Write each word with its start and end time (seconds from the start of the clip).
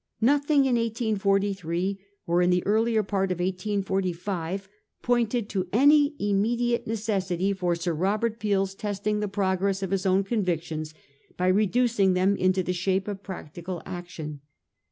Nothing 0.19 0.65
in 0.65 0.73
1843 0.77 1.99
or 2.25 2.41
in 2.41 2.49
the 2.49 2.65
earlier 2.65 3.03
part 3.03 3.31
of 3.31 3.37
1845 3.39 4.67
pointed 5.03 5.47
to 5.49 5.67
any 5.71 6.15
immediate 6.17 6.87
neces 6.87 7.29
sity 7.37 7.55
for 7.55 7.75
Sir 7.75 7.93
Robert 7.93 8.39
Peel's 8.39 8.73
testing 8.73 9.19
the 9.19 9.27
progress 9.27 9.83
of 9.83 9.91
his 9.91 10.07
own 10.07 10.23
convictions 10.23 10.95
by 11.37 11.45
reducing 11.49 12.13
them 12.15 12.35
into 12.35 12.63
the 12.63 12.73
shape 12.73 13.07
of 13.07 13.21
practical 13.21 13.83
action. 13.85 14.41